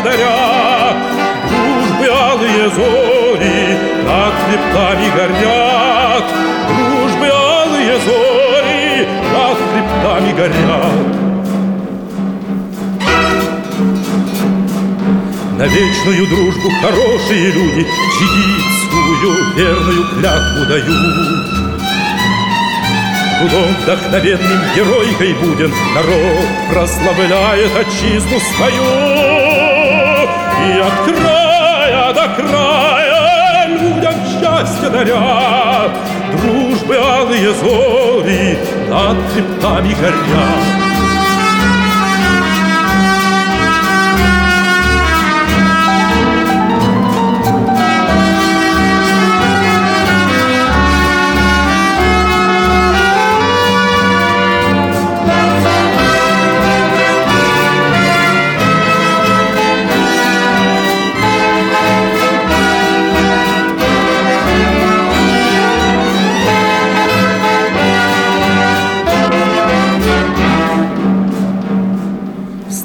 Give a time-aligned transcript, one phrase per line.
[0.00, 0.96] счастье даря,
[1.48, 6.24] Дружбы алые зори над хребтами горят,
[6.68, 11.20] Дружбы алые зори над хребтами горят.
[15.58, 17.86] На вечную дружбу хорошие люди
[18.18, 21.60] Чигитскую верную клятву дают.
[23.40, 29.19] Трудом вдохновенным геройкой будем Народ прославляет отчизну свою
[30.66, 35.90] И от края до края людям счастье даря
[36.32, 38.58] Дружбы алые зори
[38.88, 40.89] над хребтами горят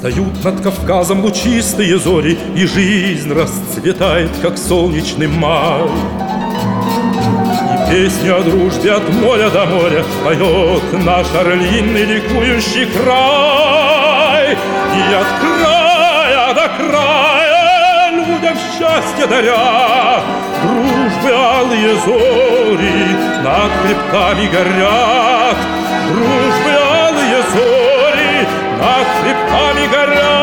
[0.06, 5.82] Встают над Кавказом лучистые зори, И жизнь расцветает, как солнечный май.
[7.74, 14.52] И песню о дружбе от моря до моря Поет наш орлиный ликующий край.
[14.52, 20.22] И от края до края людям счастье даря,
[20.62, 25.56] Дружбы алые зори над хребтами горят,
[26.06, 26.75] Дружбы
[28.78, 30.36] над хребтами горят.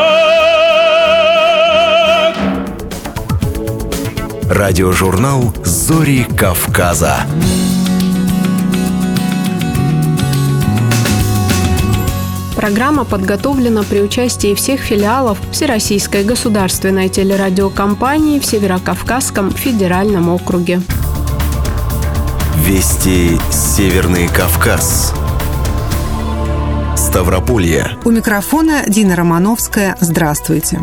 [4.50, 7.16] Радиожурнал «Зори Кавказа».
[12.56, 20.80] Программа подготовлена при участии всех филиалов Всероссийской государственной телерадиокомпании в Северокавказском федеральном округе.
[22.56, 25.12] Вести Северный Кавказ.
[27.14, 27.96] Ставрополье.
[28.04, 29.96] У микрофона Дина Романовская.
[30.00, 30.80] Здравствуйте.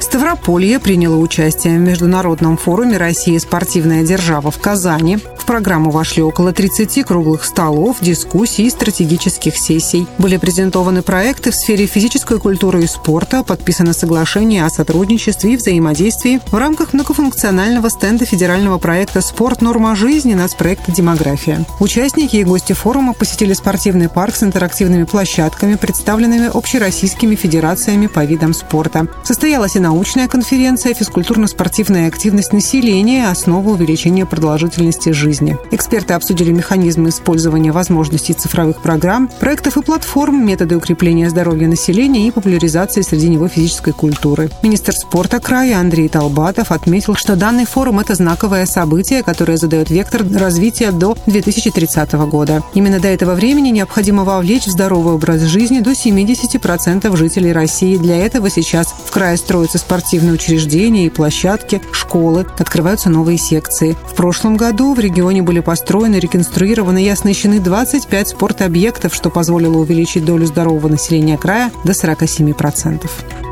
[0.00, 3.38] Ставрополье приняло участие в международном форуме «Россия.
[3.38, 5.18] Спортивная держава» в Казани.
[5.42, 10.06] В программу вошли около 30 круглых столов, дискуссий и стратегических сессий.
[10.16, 16.40] Были презентованы проекты в сфере физической культуры и спорта, подписано соглашение о сотрудничестве и взаимодействии
[16.46, 19.62] в рамках многофункционального стенда федерального проекта «Спорт.
[19.62, 21.66] Норма жизни» нацпроекта «Демография».
[21.80, 28.54] Участники и гости форума посетили спортивный парк с интерактивными площадками, представленными общероссийскими федерациями по видам
[28.54, 29.08] спорта.
[29.24, 33.28] Состоялась и научная конференция «Физкультурно-спортивная активность населения.
[33.28, 35.31] Основа увеличения продолжительности жизни».
[35.70, 42.30] Эксперты обсудили механизмы использования возможностей цифровых программ, проектов и платформ, методы укрепления здоровья населения и
[42.30, 44.50] популяризации среди него физической культуры.
[44.62, 50.22] Министр спорта края Андрей Толбатов отметил, что данный форум– это знаковое событие, которое задает вектор
[50.34, 52.62] развития до 2030 года.
[52.74, 57.96] Именно до этого времени необходимо вовлечь в здоровый образ жизни до 70% жителей России.
[57.96, 63.96] Для этого сейчас в крае строятся спортивные учреждения и площадки, школы, открываются новые секции.
[64.06, 70.24] В прошлом году в регионе были построены, реконструированы и оснащены 25 спортобъектов, что позволило увеличить
[70.24, 73.51] долю здорового населения края до 47%.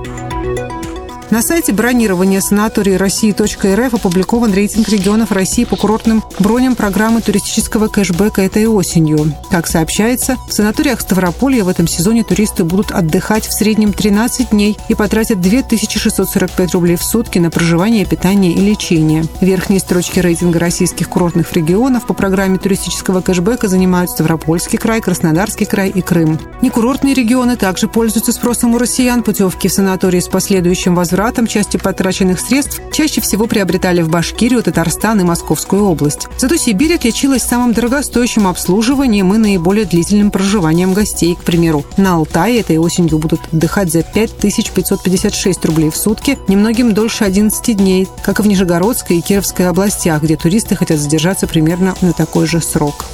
[1.30, 8.42] На сайте бронирования санатории России.рф опубликован рейтинг регионов России по курортным броням программы туристического кэшбэка
[8.42, 9.32] этой осенью.
[9.48, 14.76] Как сообщается, в санаториях Ставрополья в этом сезоне туристы будут отдыхать в среднем 13 дней
[14.88, 19.24] и потратят 2645 рублей в сутки на проживание, питание и лечение.
[19.40, 25.90] Верхние строчки рейтинга российских курортных регионов по программе туристического кэшбэка занимают Ставропольский край, Краснодарский край
[25.90, 26.40] и Крым.
[26.60, 29.22] Некурортные регионы также пользуются спросом у россиян.
[29.22, 35.20] Путевки в санатории с последующим возвратом части потраченных средств чаще всего приобретали в Башкирию, Татарстан
[35.20, 36.28] и Московскую область.
[36.38, 41.34] Зато Сибирь отличилась самым дорогостоящим обслуживанием и наиболее длительным проживанием гостей.
[41.34, 47.24] К примеру, на Алтае этой осенью будут отдыхать за 5556 рублей в сутки, немногим дольше
[47.24, 52.12] 11 дней, как и в Нижегородской и Кировской областях, где туристы хотят задержаться примерно на
[52.14, 53.04] такой же срок.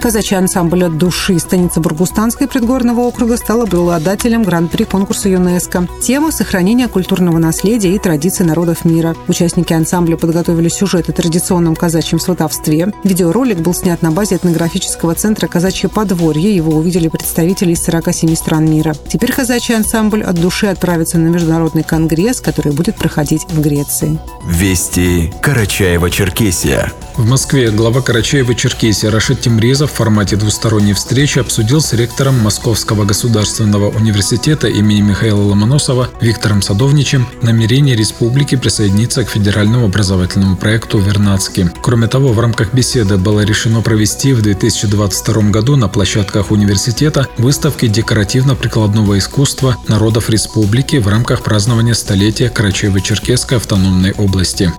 [0.00, 5.88] Казачий ансамбль «От души» станица Бургустанской предгорного округа стала обладателем гран-при конкурса ЮНЕСКО.
[6.00, 9.16] Тема– сохранение культурного наследия и традиций народов мира.
[9.26, 12.92] Участники ансамбля подготовили сюжет о традиционном казачьем сватовстве.
[13.02, 16.54] Видеоролик был снят на базе этнографического центра «Казачье подворье».
[16.54, 18.94] Его увидели представители из 47 стран мира.
[19.08, 24.18] Теперь казачий ансамбль «От души» отправится на международный конгресс, который будет проходить в Греции.
[24.46, 26.92] Вести Карачаева-Черкесия.
[27.16, 33.88] В Москве глава Карачаева-Черкесия Рашид Тимрезов в формате двусторонней встречи обсудил с ректором Московского государственного
[33.90, 41.66] университета имени Михаила Ломоносова Виктором Садовничем намерение республики присоединиться к федеральному образовательному проекту «Вернадский».
[41.82, 47.86] Кроме того, в рамках беседы было решено провести в 2022 году на площадках университета выставки
[47.86, 54.72] декоративно-прикладного искусства народов республики в рамках празднования столетия Карачаево-Черкесской автономной области.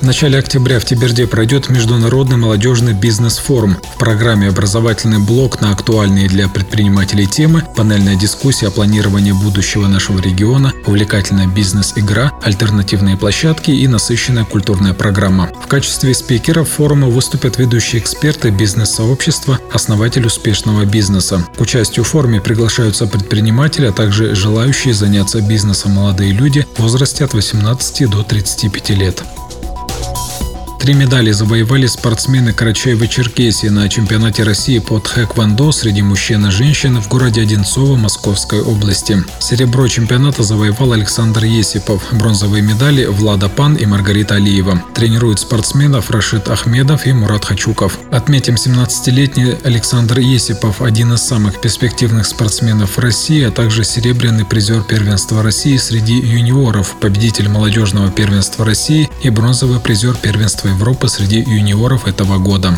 [0.00, 3.76] В начале октября в Тиберде пройдет Международный молодежный бизнес-форум.
[3.94, 10.18] В программе образовательный блок на актуальные для предпринимателей темы, панельная дискуссия о планировании будущего нашего
[10.18, 15.50] региона, увлекательная бизнес-игра, альтернативные площадки и насыщенная культурная программа.
[15.62, 21.44] В качестве спикеров форума выступят ведущие эксперты бизнес-сообщества, основатель успешного бизнеса.
[21.58, 27.22] К участию в форуме приглашаются предприниматели, а также желающие заняться бизнесом молодые люди в возрасте
[27.22, 29.22] от 18 до 35 лет.
[30.80, 37.06] Три медали завоевали спортсмены Карачаева-Черкесии на чемпионате России по тхэквондо среди мужчин и женщин в
[37.06, 39.22] городе Одинцово Московской области.
[39.40, 44.82] Серебро чемпионата завоевал Александр Есипов, бронзовые медали Влада Пан и Маргарита Алиева.
[44.94, 47.98] Тренируют спортсменов Рашид Ахмедов и Мурат Хачуков.
[48.10, 55.42] Отметим, 17-летний Александр Есипов– один из самых перспективных спортсменов России, а также серебряный призер первенства
[55.42, 62.38] России среди юниоров, победитель молодежного первенства России и бронзовый призер первенства Европы среди юниоров этого
[62.38, 62.74] года.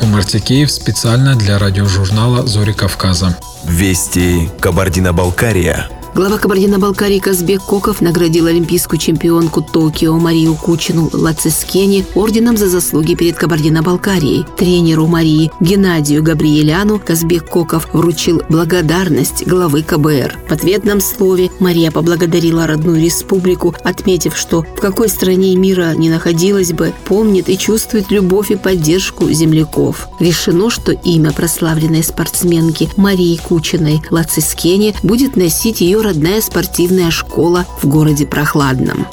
[0.00, 3.36] Умар Тикеев специально для радиожурнала «Зори Кавказа».
[3.64, 5.99] Вести Кабардино-Балкария.
[6.12, 13.36] Глава Кабардино-Балкарии Казбек Коков наградил олимпийскую чемпионку Токио Марию Кучину Лацискени орденом за заслуги перед
[13.36, 14.44] Кабардино-Балкарией.
[14.56, 20.36] Тренеру Марии Геннадию Габриэляну Казбек Коков вручил благодарность главы КБР.
[20.48, 26.72] В ответном слове Мария поблагодарила родную республику, отметив, что в какой стране мира не находилась
[26.72, 30.08] бы, помнит и чувствует любовь и поддержку земляков.
[30.18, 37.88] Решено, что имя прославленной спортсменки Марии Кучиной Лацискени будет носить ее родная спортивная школа в
[37.88, 39.06] городе Прохладном.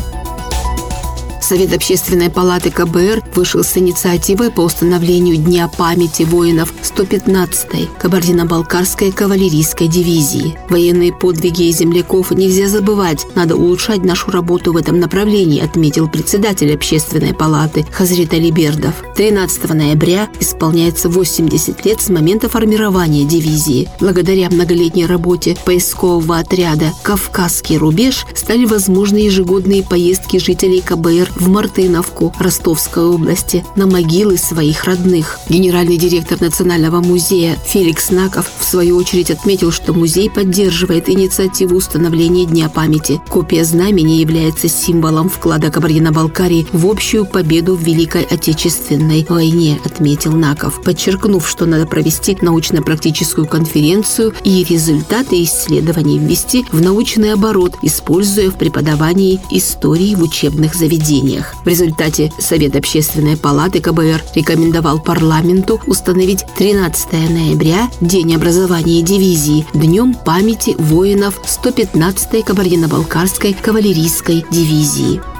[1.41, 9.87] Совет Общественной палаты КБР вышел с инициативой по установлению Дня памяти воинов 115-й Кабардино-Балкарской кавалерийской
[9.87, 10.57] дивизии.
[10.69, 17.33] Военные подвиги земляков нельзя забывать, надо улучшать нашу работу в этом направлении, отметил председатель Общественной
[17.33, 18.95] палаты Хазрит Алибердов.
[19.15, 23.89] 13 ноября исполняется 80 лет с момента формирования дивизии.
[23.99, 32.33] Благодаря многолетней работе поискового отряда «Кавказский рубеж» стали возможны ежегодные поездки жителей КБР в Мартыновку
[32.39, 35.39] Ростовской области на могилы своих родных.
[35.49, 42.45] Генеральный директор Национального музея Феликс Наков в свою очередь отметил, что музей поддерживает инициативу установления
[42.45, 43.21] Дня памяти.
[43.29, 50.81] Копия знамени является символом вклада Кабардино-Балкарии в общую победу в Великой Отечественной войне, отметил Наков,
[50.81, 58.57] подчеркнув, что надо провести научно-практическую конференцию и результаты исследований ввести в научный оборот, используя в
[58.57, 61.53] преподавании истории в учебных заведениях учреждениях.
[61.63, 70.13] В результате Совет Общественной палаты КБР рекомендовал парламенту установить 13 ноября, День образования дивизии, Днем
[70.13, 75.36] памяти воинов 115-й Кабардино-Балкарской кавалерийской дивизии.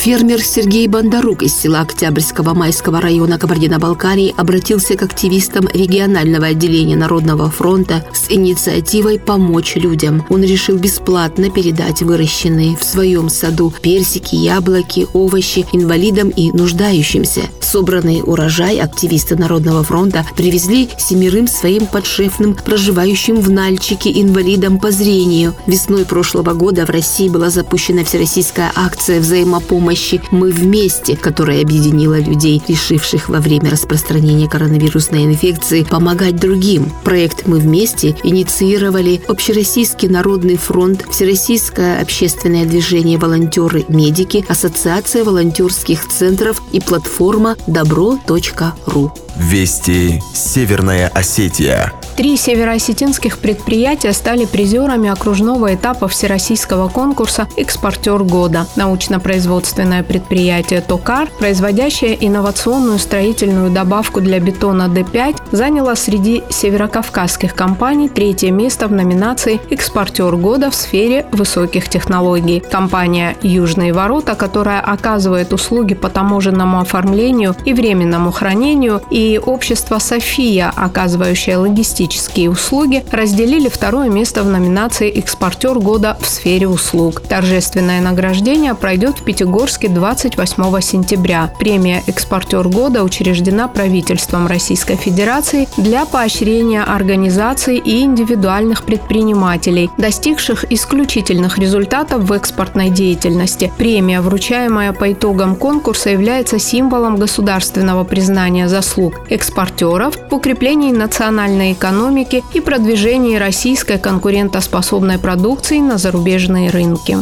[0.00, 7.50] Фермер Сергей Бондарук из села Октябрьского Майского района Кабардино-Балкарии обратился к активистам регионального отделения Народного
[7.50, 10.24] фронта с инициативой помочь людям.
[10.30, 17.42] Он решил бесплатно передать выращенные в своем саду персики, яблоки, овощи инвалидам и нуждающимся.
[17.60, 25.54] Собранный урожай активисты Народного фронта привезли семерым своим подшефным, проживающим в Нальчике инвалидам по зрению.
[25.66, 29.89] Весной прошлого года в России была запущена всероссийская акция взаимопомощи
[30.30, 36.92] «Мы вместе», которая объединила людей, решивших во время распространения коронавирусной инфекции помогать другим.
[37.04, 46.80] Проект «Мы вместе» инициировали Общероссийский народный фронт, Всероссийское общественное движение «Волонтеры-медики», Ассоциация волонтерских центров и
[46.80, 49.12] платформа добро.ру.
[49.40, 51.94] Вести Северная Осетия.
[52.14, 58.66] Три североосетинских предприятия стали призерами окружного этапа всероссийского конкурса «Экспортер года».
[58.76, 68.50] Научно-производственное предприятие «Токар», производящее инновационную строительную добавку для бетона Д5, заняло среди северокавказских компаний третье
[68.50, 72.60] место в номинации «Экспортер года» в сфере высоких технологий.
[72.60, 80.72] Компания «Южные ворота», которая оказывает услуги по таможенному оформлению и временному хранению, и общество «София»,
[80.74, 87.20] оказывающее логистические услуги разделили второе место в номинации «Экспортер года в сфере услуг».
[87.20, 91.52] Торжественное награждение пройдет в Пятигорске 28 сентября.
[91.58, 101.58] Премия «Экспортер года» учреждена правительством Российской Федерации для поощрения организаций и индивидуальных предпринимателей, достигших исключительных
[101.58, 103.72] результатов в экспортной деятельности.
[103.76, 112.42] Премия, вручаемая по итогам конкурса, является символом государственного признания заслуг экспортеров в укреплении национальной экономики
[112.54, 117.18] и продвижении российской конкурентоспособной продукции на зарубежные рынки.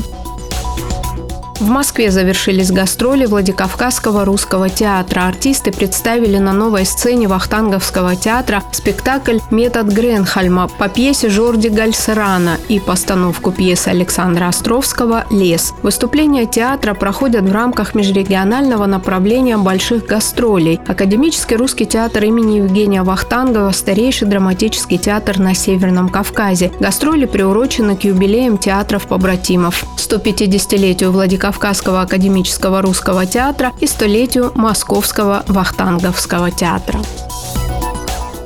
[1.60, 5.22] В Москве завершились гастроли Владикавказского русского театра.
[5.22, 12.78] Артисты представили на новой сцене Вахтанговского театра спектакль «Метод Гренхальма» по пьесе Жорди Гальсерана и
[12.78, 15.74] постановку пьесы Александра Островского «Лес».
[15.82, 20.78] Выступления театра проходят в рамках межрегионального направления больших гастролей.
[20.86, 26.70] Академический русский театр имени Евгения Вахтангова– старейший драматический театр на Северном Кавказе.
[26.78, 29.84] Гастроли приурочены к юбилеям театров-побратимов.
[29.96, 37.00] 150-летию Владикавказа Кавказского академического русского театра и столетию Московского Вахтанговского театра.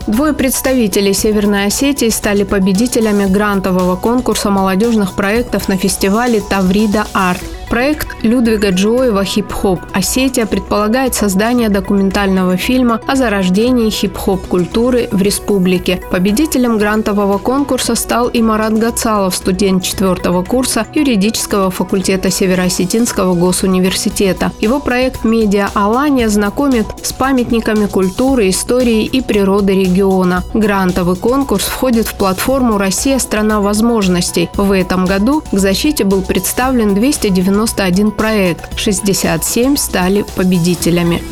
[0.06, 7.42] Двое представителей Северной Осетии стали победителями грантового конкурса молодежных проектов на фестивале «Таврида Арт»
[7.72, 9.80] Проект Людвига Джоева «Хип-хоп.
[9.94, 16.02] Осетия» предполагает создание документального фильма о зарождении хип-хоп культуры в республике.
[16.10, 24.52] Победителем грантового конкурса стал и Марат Гацалов, студент четвертого курса юридического факультета Североосетинского госуниверситета.
[24.60, 30.44] Его проект «Медиа Алания» знакомит с памятниками культуры, истории и природы региона.
[30.52, 34.50] Грантовый конкурс входит в платформу «Россия– страна возможностей».
[34.58, 41.22] В этом году к защите был представлен 290 91 проект, 67 стали победителями.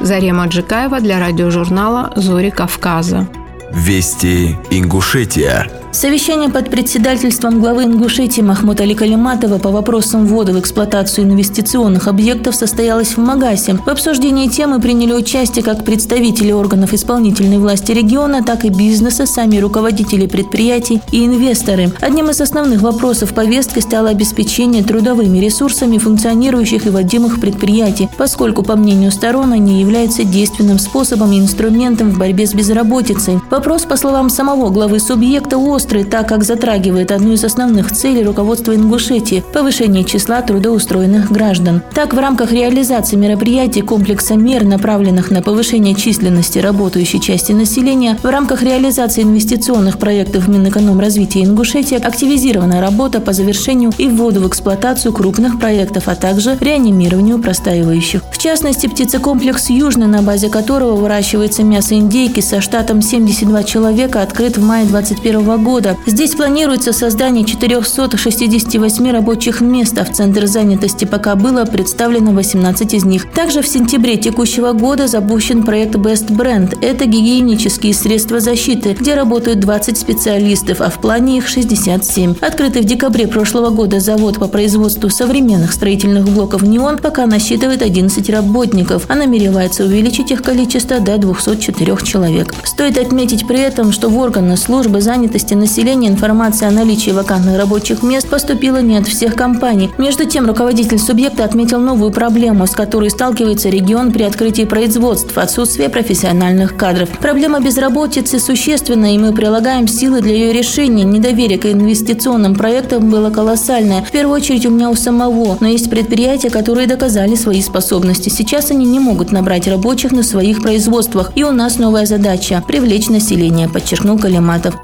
[0.00, 3.26] Зарема Джикаева для радиожурнала «Зори Кавказа».
[3.72, 5.83] Вести Ингушетия.
[5.94, 12.56] Совещание под председательством главы Ингушетии Махмута Али Калиматова по вопросам ввода в эксплуатацию инвестиционных объектов
[12.56, 13.74] состоялось в Магасе.
[13.74, 19.58] В обсуждении темы приняли участие как представители органов исполнительной власти региона, так и бизнеса, сами
[19.58, 21.92] руководители предприятий и инвесторы.
[22.00, 28.74] Одним из основных вопросов повестки стало обеспечение трудовыми ресурсами функционирующих и вводимых предприятий, поскольку, по
[28.74, 33.38] мнению сторон, они являются действенным способом и инструментом в борьбе с безработицей.
[33.48, 38.22] Вопрос, по словам самого главы субъекта, острый острый, так как затрагивает одну из основных целей
[38.22, 41.82] руководства Ингушетии– повышение числа трудоустроенных граждан.
[41.94, 48.26] Так, в рамках реализации мероприятий комплекса мер, направленных на повышение численности работающей части населения, в
[48.26, 55.60] рамках реализации инвестиционных проектов Минэкономразвития Ингушетии активизирована работа по завершению и вводу в эксплуатацию крупных
[55.60, 58.22] проектов, а также реанимированию простаивающих.
[58.32, 64.56] В частности, птицекомплекс «Южный», на базе которого выращивается мясо индейки со штатом 72 человека, открыт
[64.56, 65.96] в мае 2021 года года.
[66.06, 73.04] Здесь планируется создание 468 рабочих мест, а в Центр занятости пока было представлено 18 из
[73.04, 73.28] них.
[73.32, 76.78] Также в сентябре текущего года запущен проект Best Brand.
[76.80, 82.36] Это гигиенические средства защиты, где работают 20 специалистов, а в плане их 67.
[82.40, 88.30] Открытый в декабре прошлого года завод по производству современных строительных блоков «Неон» пока насчитывает 11
[88.30, 92.54] работников, а намеревается увеличить их количество до 204 человек.
[92.62, 98.02] Стоит отметить при этом, что в органы службы занятости населения информация о наличии вакантных рабочих
[98.02, 99.90] мест поступила не от всех компаний.
[99.96, 105.88] Между тем, руководитель субъекта отметил новую проблему, с которой сталкивается регион при открытии производств– отсутствие
[105.88, 107.08] профессиональных кадров.
[107.18, 111.04] Проблема безработицы существенна, и мы прилагаем силы для ее решения.
[111.04, 114.02] Недоверие к инвестиционным проектам было колоссальное.
[114.02, 118.28] В первую очередь у меня у самого, но есть предприятия, которые доказали свои способности.
[118.28, 121.32] Сейчас они не могут набрать рабочих на своих производствах.
[121.36, 124.74] И у нас новая задача– привлечь население, подчеркнул Калиматов.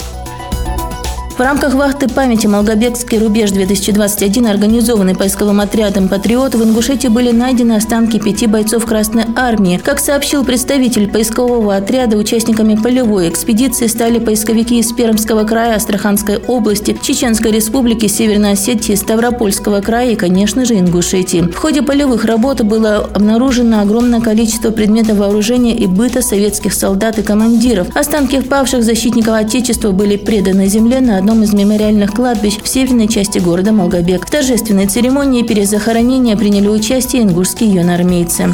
[1.41, 8.19] В рамках вахты памяти «Молгобекский рубеж-2021», организованный поисковым отрядом «Патриот», в Ингушетии были найдены останки
[8.19, 9.81] пяти бойцов Красной Армии.
[9.83, 16.95] Как сообщил представитель поискового отряда, участниками полевой экспедиции стали поисковики из Пермского края, Астраханской области,
[17.01, 21.41] Чеченской республики, Северной Осетии, Ставропольского края и, конечно же, Ингушетии.
[21.41, 27.23] В ходе полевых работ было обнаружено огромное количество предметов вооружения и быта советских солдат и
[27.23, 27.87] командиров.
[27.97, 33.07] Останки павших защитников Отечества были преданы земле на одном одном из мемориальных кладбищ в северной
[33.07, 34.27] части города Молгобек.
[34.27, 38.53] В торжественной церемонии перезахоронения приняли участие ингушские юноармейцы.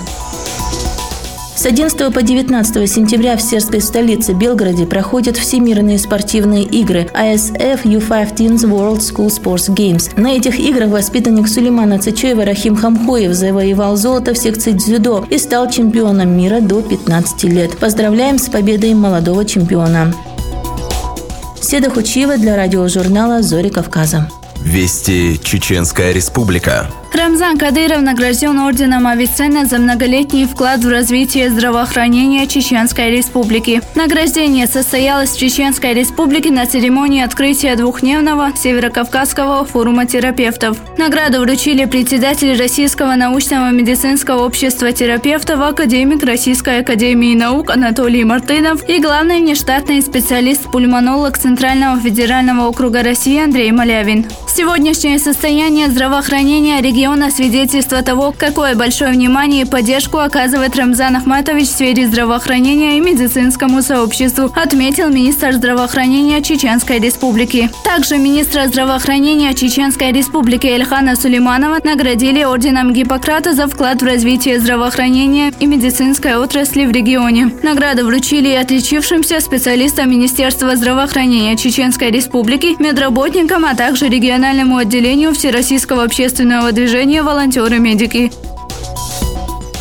[1.55, 8.35] С 11 по 19 сентября в сербской столице Белгороде проходят всемирные спортивные игры ISF U5
[8.37, 10.11] Teens World School Sports Games.
[10.21, 15.71] На этих играх воспитанник Сулеймана Цичоева Рахим Хамхоев завоевал золото в секции дзюдо и стал
[15.71, 17.79] чемпионом мира до 15 лет.
[17.79, 20.13] Поздравляем с победой молодого чемпиона.
[21.61, 24.29] Седа Хучива для радиожурнала «Зори Кавказа».
[24.61, 26.91] Вести Чеченская Республика.
[27.17, 33.81] Рамзан Кадыров награжден орденом Авиценна за многолетний вклад в развитие здравоохранения Чеченской Республики.
[33.95, 40.77] Награждение состоялось в Чеченской Республике на церемонии открытия двухдневного Северокавказского форума терапевтов.
[40.99, 49.01] Награду вручили председатель Российского научного медицинского общества терапевтов, академик Российской академии наук Анатолий Мартынов и
[49.01, 54.27] главный внештатный специалист-пульмонолог Центрального федерального округа России Андрей Малявин.
[54.55, 61.71] Сегодняшнее состояние здравоохранения региона свидетельство того, какое большое внимание и поддержку оказывает Рамзан Ахматович в
[61.71, 67.71] сфере здравоохранения и медицинскому сообществу, отметил министр здравоохранения Чеченской Республики.
[67.85, 75.53] Также министра здравоохранения Чеченской Республики Эльхана Сулейманова наградили орденом Гиппократа за вклад в развитие здравоохранения
[75.61, 77.53] и медицинской отрасли в регионе.
[77.63, 86.03] Награды вручили и отличившимся специалистам Министерства здравоохранения Чеченской Республики, медработникам, а также региональному отделению Всероссийского
[86.03, 86.86] общественного движения
[87.23, 88.33] «Волонтеры-медики».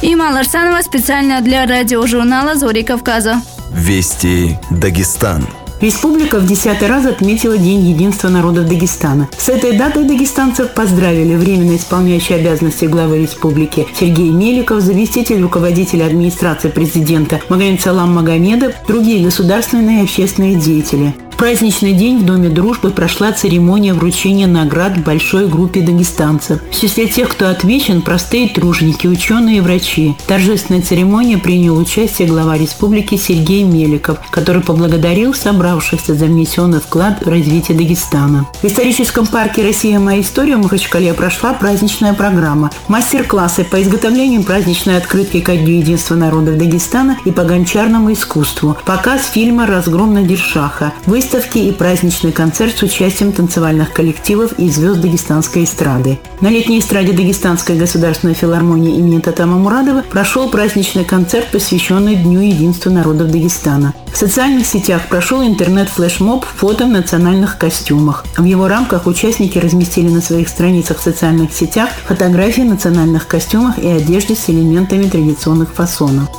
[0.01, 3.41] Има Ларсанова специально для радиожурнала «Зори Кавказа».
[3.71, 5.47] Вести Дагестан.
[5.81, 9.27] Республика в десятый раз отметила День единства народов Дагестана.
[9.37, 16.69] С этой датой дагестанцев поздравили временно исполняющий обязанности главы республики Сергей Меликов, заместитель руководителя администрации
[16.69, 21.13] президента Магомед Салам Магомедов, другие государственные и общественные деятели.
[21.35, 26.61] В праздничный день в Доме дружбы прошла церемония вручения наград большой группе дагестанцев.
[26.71, 30.15] В числе тех, кто отмечен, простые труженики, ученые и врачи.
[30.17, 37.25] В торжественной церемонии принял участие глава республики Сергей Меликов, который поблагодарил собравшихся за внесенный вклад
[37.25, 38.47] в развитие Дагестана.
[38.61, 39.99] В историческом парке «Россия.
[39.99, 42.71] Моя история» в Махачкале прошла праздничная программа.
[42.87, 48.77] Мастер-классы по изготовлению праздничной открытки ко Дню единства народов Дагестана и по гончарному искусству.
[48.85, 50.93] Показ фильма «Разгром Надиршаха».
[51.05, 56.19] Выставка выставки и праздничный концерт с участием танцевальных коллективов и звезд дагестанской эстрады.
[56.39, 62.91] На летней эстраде Дагестанской государственной филармонии имени Татама Мурадова прошел праздничный концерт, посвященный Дню единства
[62.91, 63.95] народов Дагестана.
[64.13, 68.23] В социальных сетях прошел интернет-флешмоб фото в национальных костюмах.
[68.37, 73.79] В его рамках участники разместили на своих страницах в социальных сетях фотографии в национальных костюмах
[73.79, 76.29] и одежде с элементами традиционных фасонов.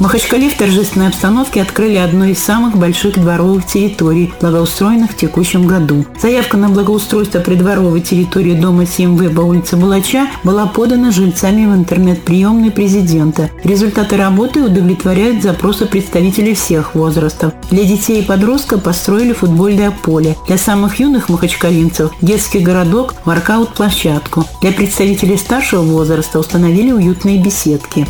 [0.00, 6.06] Махачкале в торжественной обстановке открыли одну из самых больших дворовых территорий, благоустроенных в текущем году.
[6.18, 12.70] Заявка на благоустройство придворовой территории дома 7В по улице Булача была подана жильцами в интернет-приемной
[12.70, 13.50] президента.
[13.62, 17.52] Результаты работы удовлетворяют запросы представителей всех возрастов.
[17.70, 20.34] Для детей и подростков построили футбольное поле.
[20.46, 24.46] Для самых юных махачкалинцев– детский городок, воркаут-площадку.
[24.62, 28.06] Для представителей старшего возраста установили уютные беседки.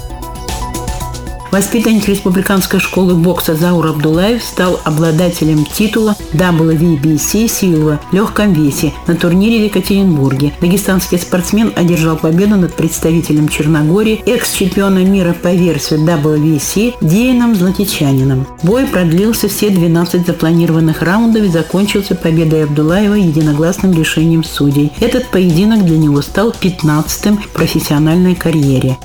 [1.50, 9.16] Воспитанник республиканской школы бокса Заур Абдулаев стал обладателем титула WBC силы в легком весе на
[9.16, 10.52] турнире в Екатеринбурге.
[10.60, 18.46] Дагестанский спортсмен одержал победу над представителем Черногории, экс-чемпиона мира по версии WBC Дианом Златичанином.
[18.62, 24.92] Бой продлился все 12 запланированных раундов и закончился победой Абдулаева единогласным решением судей.
[25.00, 28.98] Этот поединок для него стал 15-м в профессиональной карьере.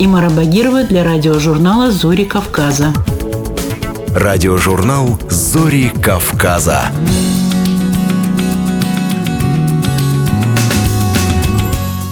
[0.00, 2.94] Имара Багирова для радиожурнала «Зори Кавказа».
[4.14, 6.82] Радиожурнал «Зори Кавказа».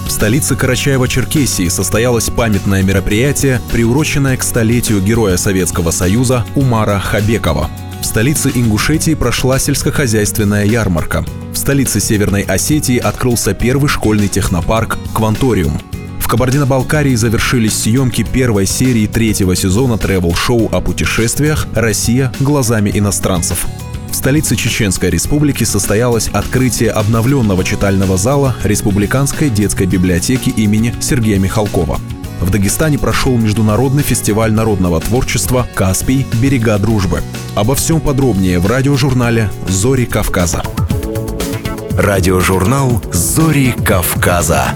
[0.05, 7.69] В столице Карачаева-Черкесии состоялось памятное мероприятие, приуроченное к столетию Героя Советского Союза Умара Хабекова.
[8.01, 11.23] В столице Ингушетии прошла сельскохозяйственная ярмарка.
[11.53, 15.79] В столице Северной Осетии открылся первый школьный технопарк «Кванториум».
[16.27, 23.65] В Кабардино-Балкарии завершились съемки первой серии третьего сезона тревел-шоу о путешествиях «Россия глазами иностранцев».
[24.11, 31.97] В столице Чеченской Республики состоялось открытие обновленного читального зала Республиканской детской библиотеки имени Сергея Михалкова.
[32.41, 36.27] В Дагестане прошел международный фестиваль народного творчества «Каспий.
[36.41, 37.21] Берега дружбы».
[37.55, 40.61] Обо всем подробнее в радиожурнале «Зори Кавказа».
[41.97, 44.73] Радиожурнал «Зори Кавказа».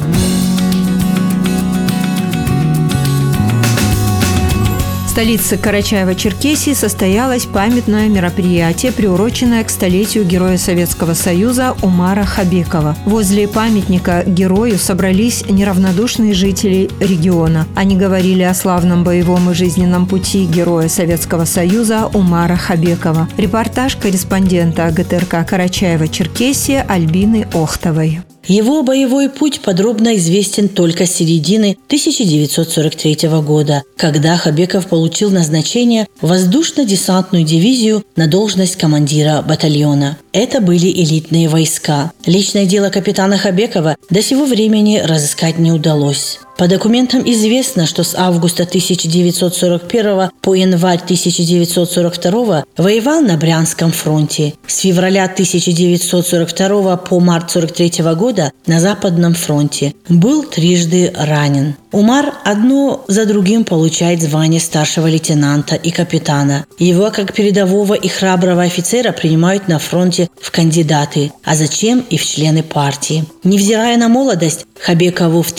[5.12, 12.96] Столице Карачаева-Черкесии состоялось памятное мероприятие, приуроченное к столетию Героя Советского Союза Умара Хабекова.
[13.06, 17.68] Возле памятника герою собрались неравнодушные жители региона.
[17.76, 23.28] Они говорили о славном боевом и жизненном пути Героя Советского Союза Умара Хабекова.
[23.36, 28.22] Репортаж корреспондента ГТРК Карачаева-Черкесия Альбины Охтовой.
[28.48, 36.28] Его боевой путь подробно известен только с середины 1943 года, когда Хабеков получил назначение в
[36.28, 40.18] воздушно-десантную дивизию на должность командира батальона.
[40.34, 42.12] Это были элитные войска.
[42.26, 46.40] Личное дело капитана Хабекова до сего времени разыскать не удалось.
[46.62, 54.54] По документам известно, что с августа 1941 по январь 1942 воевал на Брянском фронте.
[54.68, 59.96] С февраля 1942 по март 1943 года на Западном фронте.
[60.08, 61.78] Был трижды ранен.
[61.92, 66.66] Умар одно за другим получает звание старшего лейтенанта и капитана.
[66.78, 72.26] Его, как передового и храброго офицера, принимают на фронте в кандидаты, а зачем и в
[72.26, 73.26] члены партии.
[73.44, 75.54] Невзирая на молодость, Хабекову в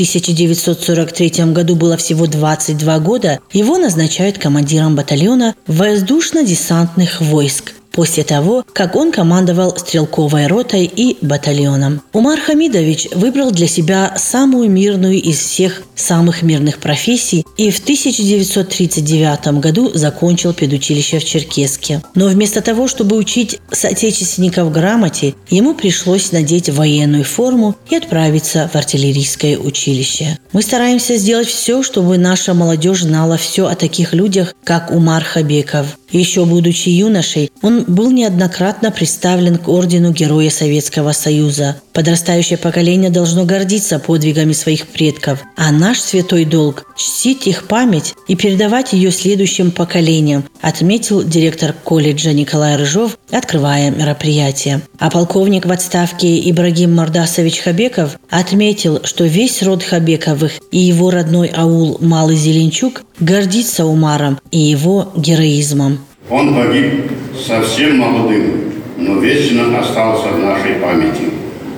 [0.93, 8.97] 1943 году было всего 22 года, его назначают командиром батальона воздушно-десантных войск после того, как
[8.97, 12.03] он командовал стрелковой ротой и батальоном.
[12.13, 19.61] Умар Хамидович выбрал для себя самую мирную из всех самых мирных профессий и в 1939
[19.61, 22.03] году закончил педучилище в Черкеске.
[22.15, 28.77] Но вместо того, чтобы учить соотечественников грамоте, ему пришлось надеть военную форму и отправиться в
[28.77, 30.39] артиллерийское училище.
[30.53, 35.99] Мы стараемся сделать все, чтобы наша молодежь знала все о таких людях, как Умар Хабеков.
[36.13, 41.81] Еще будучи юношей, он был неоднократно представлен к ордену Героя Советского Союза.
[41.93, 48.35] Подрастающее поколение должно гордиться подвигами своих предков, а наш святой долг– чтить их память и
[48.35, 54.81] передавать ее следующим поколениям, отметил директор колледжа Николай Рыжов, открывая мероприятие.
[54.99, 61.51] А полковник в отставке Ибрагим Мордасович Хабеков отметил, что весь род Хабековых и его родной
[61.55, 65.99] аул Малый Зеленчук гордится Умаром и его героизмом.
[66.31, 67.11] Он погиб
[67.47, 71.32] совсем молодым, но вечно остался в нашей памяти.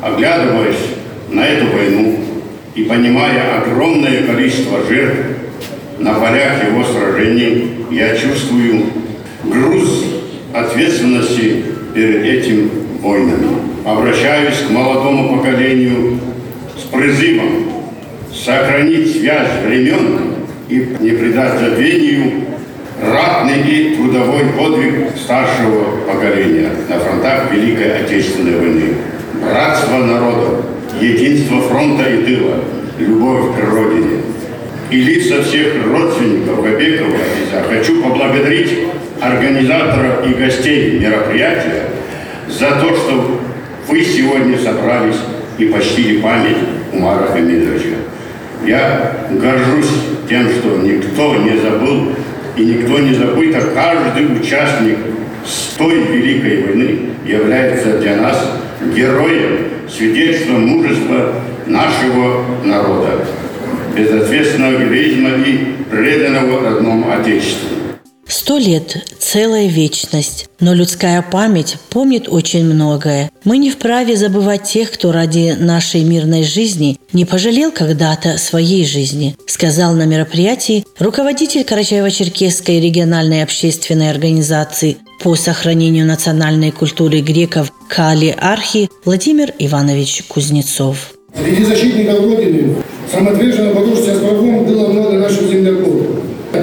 [0.04, 0.96] Оглядываясь
[1.30, 2.18] на эту войну
[2.74, 5.16] и понимая огромное количество жертв
[5.98, 8.82] на полях его сражений, я чувствую
[9.44, 10.04] груз
[10.52, 11.64] ответственности
[11.94, 13.48] перед этим войнами.
[13.86, 16.18] Обращаюсь к молодому поколению
[16.76, 17.72] с призывом
[18.30, 20.34] сохранить связь времен
[20.68, 22.44] и не предать забвению
[23.00, 28.94] ратный и трудовой подвиг старшего поколения на фронтах Великой Отечественной войны.
[29.44, 30.64] Братство народов,
[31.00, 32.61] единство фронта и тыла,
[32.98, 34.22] любовь к Родине.
[34.90, 37.16] И лица всех родственников Кобекова
[37.52, 38.70] я хочу поблагодарить
[39.20, 41.88] организаторов и гостей мероприятия
[42.48, 43.40] за то, что
[43.88, 45.16] вы сегодня собрались
[45.59, 46.57] и почтили память
[46.92, 47.96] Умара Хамидовича.
[48.66, 49.90] Я горжусь
[50.28, 52.12] тем, что никто не забыл
[52.57, 54.96] и никто не забыт, а каждый участник
[55.44, 58.63] с той великой войны является для нас
[58.94, 59.58] героем,
[59.88, 61.34] свидетельством мужества
[61.66, 63.24] нашего народа,
[63.96, 67.83] безответственного героизма и преданного родному Отечеству.
[68.36, 73.30] Сто лет– целая вечность, но людская память помнит очень многое.
[73.44, 79.36] Мы не вправе забывать тех, кто ради нашей мирной жизни не пожалел когда-то своей жизни,
[79.46, 88.90] сказал на мероприятии руководитель Карачаево-Черкесской региональной общественной организации по сохранению национальной культуры греков Кали Архи
[89.04, 91.14] Владимир Иванович Кузнецов.
[91.40, 92.74] Среди защитников Родины
[93.12, 96.03] самоотверженно боровшихся с было много наших земляков.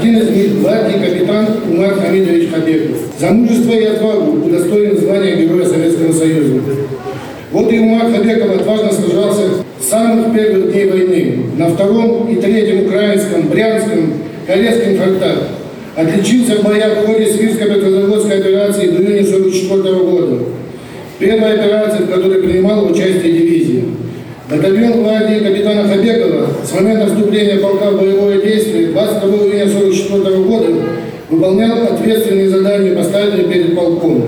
[0.02, 2.98] Один из них– младший капитан Умар Хамидович Хабеков.
[3.20, 6.60] За мужество и отвагу удостоен звания Героя Советского Союза.
[7.52, 9.42] Вот и Умар Хабеков отважно сражался
[9.80, 14.14] с самых первых дней войны на втором и третьем украинском, брянском,
[14.48, 15.38] Корейском фронтах.
[15.96, 20.38] Отличился в боях в ходе Свирско-Петрозаводской операции до июня 1944 года.
[21.20, 23.84] Первая операция, в которой принимала участие дивизия.
[24.52, 28.31] Батальон гвардии капитана Хабекова с момента вступления полка в боевое
[31.32, 34.26] выполнял ответственные задания, поставленные перед полком.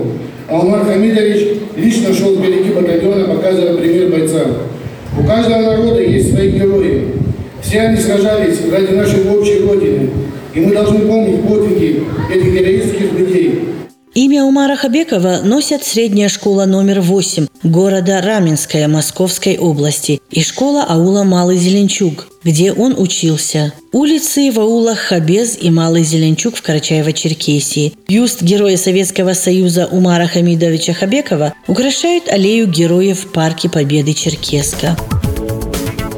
[0.49, 4.41] А Умар Хамидович лично шел впереди батальона, показывая пример бойца.
[5.19, 7.09] У каждого народа есть свои герои.
[7.61, 10.09] Все они сражались ради нашей общей Родины.
[10.53, 13.59] И мы должны помнить подвиги этих героических людей.
[14.15, 21.23] Имя Умара Хабекова носят средняя школа номер 8 города Раменская Московской области и школа аула
[21.23, 23.73] Малый Зеленчук, где он учился.
[23.91, 27.93] Улицы в аулах Хабез и Малый Зеленчук в Карачаево-Черкесии.
[28.07, 34.95] Бюст Героя Советского Союза Умара Хамидовича Хабекова украшает аллею героев Парке Победы Черкеска.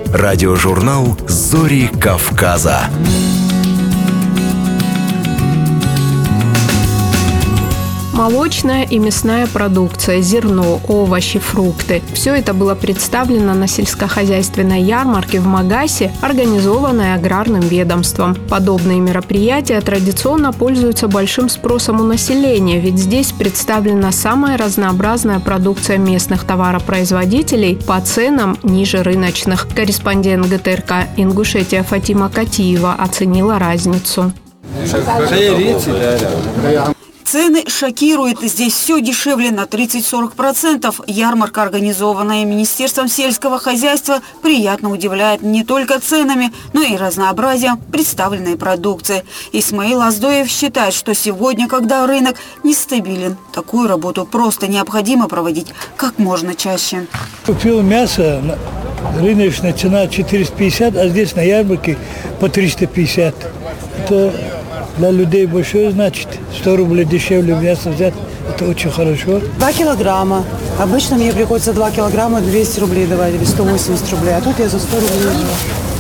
[0.08, 2.90] Радиожурнал «Зори Кавказа».
[8.16, 12.02] Молочная и мясная продукция, зерно, овощи, фрукты.
[12.14, 18.34] Все это было представлено на сельскохозяйственной ярмарке в Магасе, организованной аграрным ведомством.
[18.50, 26.46] Подобные мероприятия традиционно пользуются большим спросом у населения, ведь здесь представлена самая разнообразная продукция местных
[26.46, 29.68] товаропроизводителей по ценам ниже рыночных.
[29.76, 34.32] Корреспондент ГТРК Ингушетия Фатима Катиева оценила разницу.
[37.26, 38.40] Цены шокируют.
[38.42, 41.04] Здесь все дешевле на 30-40%.
[41.08, 49.26] Ярмарка, организованная Министерством сельского хозяйства, приятно удивляет не только ценами, но и разнообразием представленной продукции.
[49.52, 56.54] Исмаил Аздоев считает, что сегодня, когда рынок нестабилен, такую работу просто необходимо проводить как можно
[56.54, 57.08] чаще.
[57.46, 58.40] Купил мясо,
[59.20, 61.98] рыночная цена 450, а здесь на ярмарке
[62.40, 63.36] по 350.
[64.04, 64.34] Это
[64.98, 66.28] для людей большое значит.
[66.60, 68.14] 100 рублей дешевле мясо взять,
[68.50, 69.42] это очень хорошо.
[69.58, 70.44] Два килограмма.
[70.80, 74.80] Обычно мне приходится 2 килограмма 200 рублей давать или 180 рублей, а тут я за
[74.80, 75.95] 100 рублей.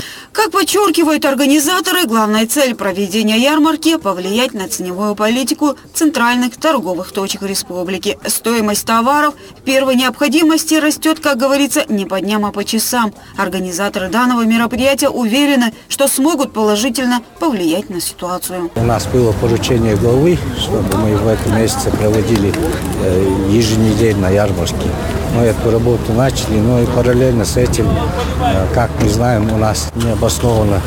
[0.46, 8.20] Как подчеркивают организаторы, главная цель проведения ярмарки– повлиять на ценевую политику центральных торговых точек республики.
[8.28, 13.12] Стоимость товаров первой необходимости растет, как говорится, не по дням, а по часам.
[13.38, 18.70] Организаторы данного мероприятия уверены, что смогут положительно повлиять на ситуацию.
[18.76, 22.54] У нас было поручение главы, чтобы мы в этом месяце проводили
[23.02, 24.92] э, еженедельно ярмарки.
[25.36, 29.92] Мы эту работу начали, но и параллельно с этим, э, как мы знаем, у нас
[29.96, 30.82] необоснованно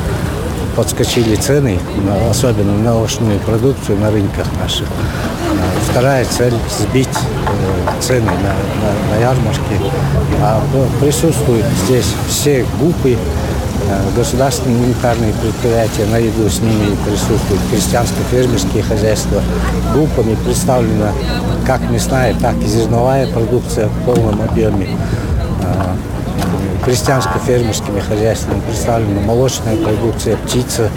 [0.75, 1.79] подскочили цены,
[2.31, 4.87] особенно на овощную продукцию на рынках наших.
[4.87, 7.19] Э, вторая цель– сбить
[8.01, 9.81] цены на, на, на ярмарке.
[10.41, 10.63] А
[11.01, 13.19] присутствуют здесь все группы,
[14.17, 19.43] государственные унитарные предприятия, наряду с ними присутствуют крестьянско-фермерские хозяйства.
[19.93, 21.13] Группами представлена
[21.67, 24.89] как мясная, так и зерновая продукция в полном объеме.
[26.85, 30.91] Крестьянско-фермерскими хозяйствами представлена молочная продукция, птица,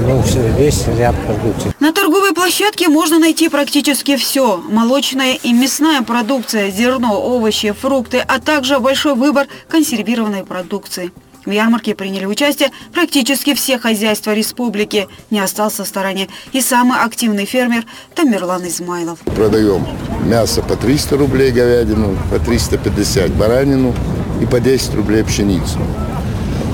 [0.00, 0.22] ну,
[0.56, 1.72] весь ряд продукции.
[1.80, 4.58] На торговой площадке можно найти практически все.
[4.68, 11.12] Молочная и мясная продукция, зерно, овощи, фрукты, а также большой выбор консервированной продукции.
[11.44, 15.08] В ярмарке приняли участие практически все хозяйства республики.
[15.30, 19.18] Не остался в стороне и самый активный фермер Тамерлан Измайлов.
[19.20, 19.86] Продаем
[20.26, 23.94] мясо по 300 рублей говядину, по 350 баранину
[24.42, 25.78] и по 10 рублей пшеницу.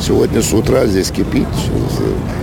[0.01, 1.49] Сегодня с утра здесь кипит,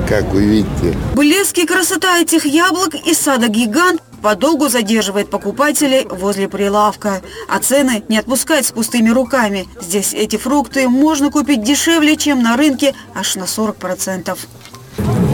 [0.08, 0.98] как вы видите.
[1.16, 7.22] Блеск и красота этих яблок из сада «Гигант» подолгу задерживает покупателей возле прилавка.
[7.50, 9.68] А цены не отпускают с пустыми руками.
[9.82, 14.38] Здесь эти фрукты можно купить дешевле, чем на рынке, аж на 40%.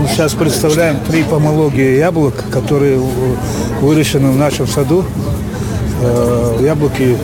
[0.10, 3.00] Сейчас представляем три помологии яблок, которые
[3.82, 5.06] выращены в нашем саду.
[6.02, 7.18] Э, яблоки,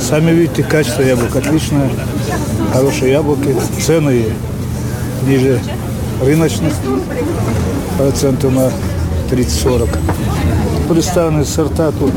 [0.00, 1.90] сами видите, качество яблок отличное,
[2.72, 4.26] хорошие яблоки, цены
[5.26, 5.60] ниже
[6.20, 6.74] рыночных,
[7.98, 8.70] процентов на
[9.30, 9.88] 30-40.
[10.88, 12.14] Представлены сорта тут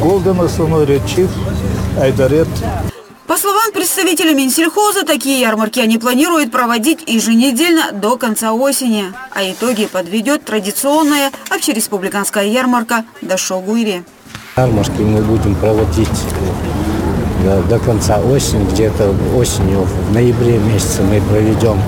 [0.00, 1.28] Голден основной, Red Chief,
[2.00, 2.48] Айдарет.
[3.26, 9.06] По словам представителя Минсельхоза, такие ярмарки они планируют проводить еженедельно до конца осени.
[9.32, 14.04] А итоги подведет традиционная общереспубликанская ярмарка Дашогуйри.
[14.56, 16.08] Ярмарки мы будем проводить
[17.44, 21.78] до, до конца осени, где-то осенью, в ноябре месяце мы проведем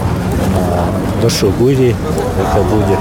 [1.23, 1.97] до Шугури.
[2.41, 2.99] Это будет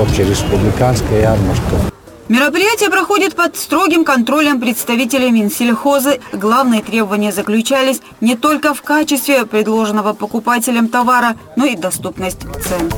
[0.00, 1.92] общереспубликанская ярмарка.
[2.28, 6.18] Мероприятие проходит под строгим контролем представителей Минсельхоза.
[6.32, 12.90] Главные требования заключались не только в качестве предложенного покупателям товара, но и доступность цен.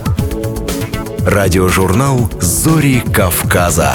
[1.27, 3.95] Радиожурнал «Зори Кавказа».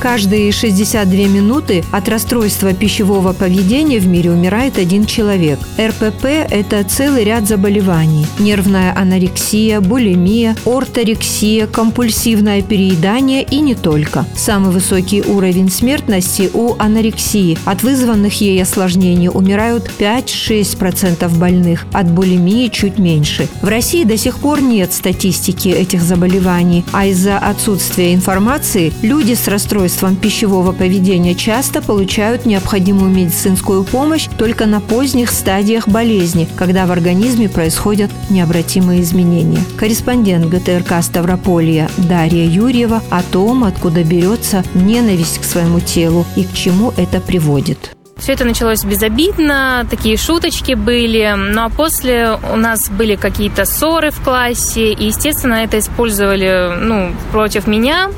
[0.00, 5.58] Каждые 62 минуты от расстройства пищевого поведения в мире умирает один человек.
[5.78, 8.24] РПП– это целый ряд заболеваний.
[8.38, 14.24] Нервная анорексия, булимия, орторексия, компульсивное переедание и не только.
[14.34, 17.58] Самый высокий уровень смертности у анорексии.
[17.66, 23.48] От вызванных ей осложнений умирают 5-6% больных, от булимии чуть меньше.
[23.60, 29.46] В России до сих пор нет статистики этих заболеваний, а из-за отсутствия информации люди с
[29.46, 36.86] расстройством расстройством пищевого поведения часто получают необходимую медицинскую помощь только на поздних стадиях болезни, когда
[36.86, 39.62] в организме происходят необратимые изменения.
[39.76, 46.52] Корреспондент ГТРК Ставрополья Дарья Юрьева о том, откуда берется ненависть к своему телу и к
[46.52, 47.96] чему это приводит.
[48.16, 51.34] Все это началось безобидно, такие шуточки были.
[51.36, 57.12] Ну а после у нас были какие-то ссоры в классе, и, естественно, это использовали ну,
[57.32, 58.10] против меня.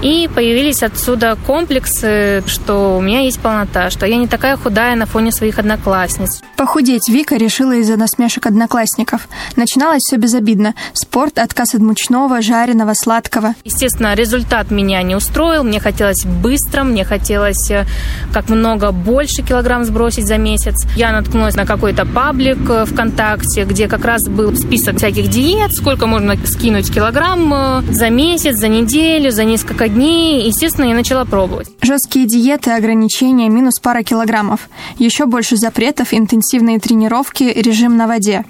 [0.00, 5.06] И появились отсюда комплексы, что у меня есть полнота, что я не такая худая на
[5.06, 6.40] фоне своих одноклассниц.
[6.56, 9.28] Похудеть Вика решила из-за насмешек одноклассников.
[9.56, 10.74] Начиналось все безобидно.
[10.92, 13.54] Спорт, отказ от мучного, жареного, сладкого.
[13.64, 15.64] Естественно, результат меня не устроил.
[15.64, 17.84] Мне хотелось быстро, мне хотелось э,
[18.32, 20.86] как много больше килограмм сбросить за месяц.
[20.94, 26.06] Я наткнулась на какой-то паблик э, ВКонтакте, где как раз был список всяких диет, сколько
[26.06, 31.68] можно скинуть килограмм э, за месяц, за неделю, за несколько дней, естественно, я начала пробовать.
[31.80, 34.68] Жесткие диеты, ограничения, минус пара килограммов.
[34.98, 38.44] Еще больше запретов, интенсивные тренировки, режим на воде.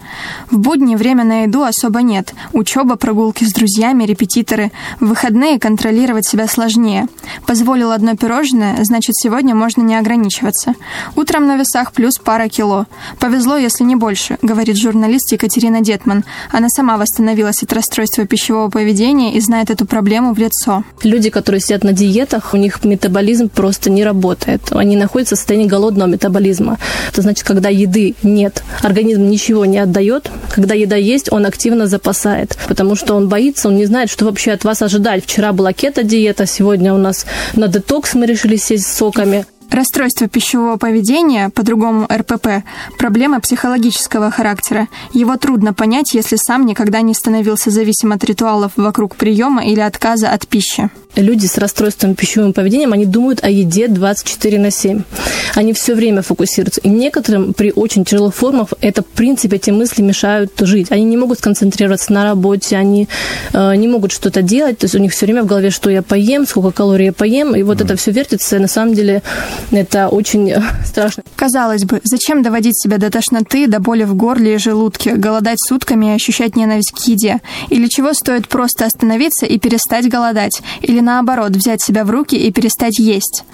[0.50, 2.34] В будни время на еду особо нет.
[2.52, 4.72] Учеба, прогулки с друзьями, репетиторы.
[5.00, 7.08] В выходные контролировать себя сложнее.
[7.46, 10.74] Позволил одно пирожное, значит, сегодня можно не ограничиваться.
[11.16, 12.86] Утром на весах плюс пара кило.
[13.18, 16.24] Повезло, если не больше, говорит журналист Екатерина Детман.
[16.52, 20.84] Она сама восстановилась от расстройства пищевого поведения и знает эту проблему в лицо.
[21.02, 24.62] Люди люди, которые сидят на диетах, у них метаболизм просто не работает.
[24.72, 26.78] Они находятся в состоянии голодного метаболизма.
[27.12, 30.30] Это значит, когда еды нет, организм ничего не отдает.
[30.54, 34.52] Когда еда есть, он активно запасает, потому что он боится, он не знает, что вообще
[34.52, 35.24] от вас ожидать.
[35.24, 39.44] Вчера была кето-диета, сегодня у нас на детокс мы решили сесть с соками.
[39.70, 42.64] Расстройство пищевого поведения, по-другому РПП,
[42.98, 44.88] проблема психологического характера.
[45.12, 50.30] Его трудно понять, если сам никогда не становился зависим от ритуалов вокруг приема или отказа
[50.30, 50.90] от пищи.
[51.18, 55.02] Люди с расстройством пищевым поведением, они думают о еде 24 на 7.
[55.56, 56.80] Они все время фокусируются.
[56.82, 60.92] И некоторым при очень тяжелых формах это, в принципе, эти мысли мешают жить.
[60.92, 63.08] Они не могут сконцентрироваться на работе, они
[63.52, 64.78] э, не могут что-то делать.
[64.78, 67.56] То есть у них все время в голове, что я поем, сколько калорий я поем.
[67.56, 67.84] И вот mm.
[67.84, 68.54] это все вертится.
[68.54, 69.22] И на самом деле
[69.72, 71.24] это очень э, страшно.
[71.34, 76.06] Казалось бы, зачем доводить себя до тошноты, до боли в горле и желудке, голодать сутками
[76.06, 77.40] и ощущать ненависть к еде?
[77.70, 80.62] Или чего стоит просто остановиться и перестать голодать?
[80.82, 83.44] Или наоборот, взять себя в руки и перестать есть?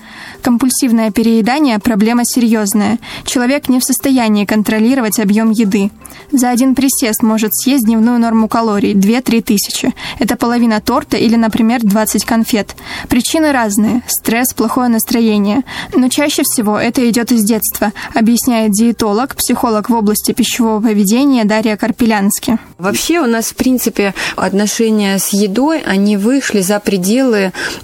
[0.43, 2.99] Компульсивное переедание– проблема серьезная.
[3.25, 5.91] Человек не в состоянии контролировать объем еды.
[6.33, 9.95] За один присест может съесть дневную норму калорий– 2-3 тысячи.
[10.19, 12.75] Это половина торта или, например, 20 конфет.
[13.09, 15.63] Причины разные– стресс, плохое настроение.
[15.95, 21.77] Но чаще всего это идет из детства, объясняет диетолог, психолог в области пищевого поведения Дарья
[21.77, 22.59] Карпелянски.
[22.79, 27.34] Вообще у нас, в принципе, отношения с едой, они вышли за пределы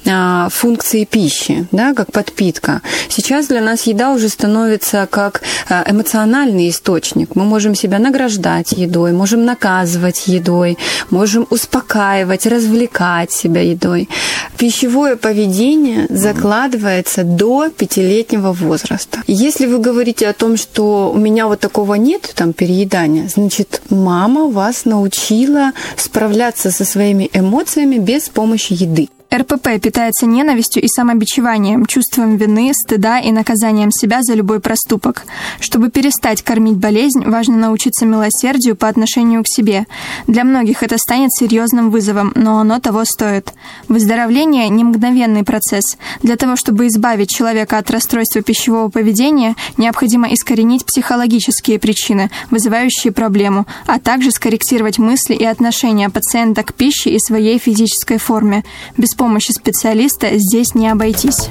[0.06, 2.82] а, функции пищи, да, как подпитка.
[3.08, 7.36] Сейчас для нас еда уже становится как э, эмоциональный источник.
[7.36, 10.78] Мы можем себя награждать едой, можем наказывать едой,
[11.10, 14.08] можем успокаивать, развлекать себя едой.
[14.56, 19.22] Пищевое поведение закладывается до пятилетнего возраста.
[19.26, 24.46] Если вы говорите о том, что у меня вот такого нет, там, переедания, значит, мама
[24.48, 29.08] вас научила справляться со своими эмоциями без помощи еды.
[29.32, 35.24] РПП питается ненавистью и самобичеванием, чувством вины, стыда и наказанием себя за любой проступок.
[35.60, 39.86] Чтобы перестать кормить болезнь, важно научиться милосердию по отношению к себе.
[40.26, 43.52] Для многих это станет серьезным вызовом, но оно того стоит.
[43.86, 45.96] Выздоровление– не мгновенный процесс.
[46.22, 53.66] Для того, чтобы избавить человека от расстройства пищевого поведения, необходимо искоренить психологические причины, вызывающие проблему,
[53.86, 58.64] а также скорректировать мысли и отношения пациента к пище и своей физической форме.
[58.96, 61.50] Без помощи специалиста здесь не обойтись.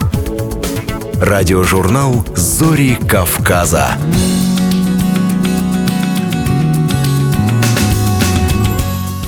[1.22, 3.90] Радиожурнал «Зори Кавказа».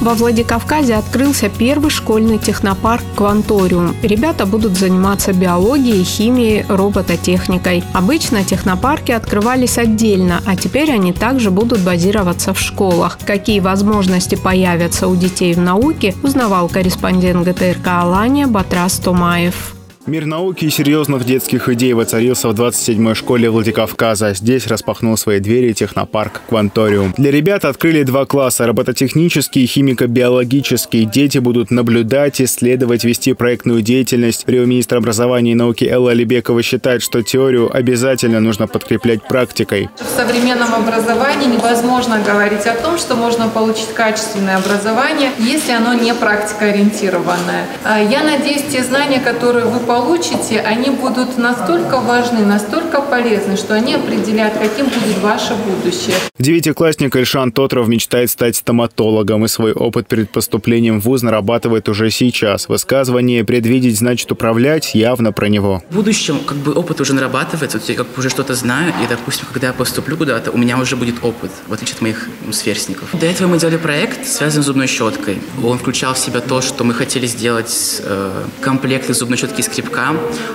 [0.02, 3.96] Во Владикавказе открылся первый школьный технопарк «Кванториум».
[4.02, 7.84] Ребята будут заниматься биологией, химией, робототехникой.
[7.94, 13.20] Обычно технопарки открывались отдельно, а теперь они также будут базироваться в школах.
[13.28, 19.76] Какие возможности появятся у детей в науке, узнавал корреспондент ГТРК «Алания» Батрас Томаев.
[20.08, 24.34] Мир науки и серьезных детских идей воцарился в 27-й школе Владикавказа.
[24.34, 27.14] Здесь распахнул свои двери технопарк «Кванториум».
[27.18, 31.06] Для ребят открыли два класса– робототехнический и химико-биологический.
[31.06, 34.44] Дети будут наблюдать, исследовать, вести проектную деятельность.
[34.46, 39.88] Премьер-министр образования и науки Элла Алибекова считает, что теорию обязательно нужно подкреплять практикой.
[39.98, 46.16] В современном образовании невозможно говорить о том, что можно получить качественное образование, если оно не
[46.16, 47.68] практикоориентированное.
[47.84, 53.74] А я надеюсь, те знания, которые вы получите, они будут настолько важны, настолько полезны, что
[53.74, 56.16] они определят, каким будет ваше будущее.
[56.40, 62.10] Девятиклассник Эльшан Тотров мечтает стать стоматологом, и свой опыт перед поступлением в ВУЗ нарабатывает уже
[62.10, 62.70] сейчас.
[62.70, 65.84] Высказывание «предвидеть значит управлять» явно про него.
[65.90, 69.08] В будущем как бы опыт уже нарабатывается, вот я как бы уже что-то знаю, и,
[69.10, 72.54] допустим, когда я поступлю куда-то, у меня уже будет опыт, в отличие от моих ну,
[72.54, 73.10] сверстников.
[73.20, 75.40] До этого мы делали проект, связанный с зубной щеткой.
[75.62, 80.10] Он включал в себя то, что мы хотели сделать э, комплекты зубной щетки из скрипка.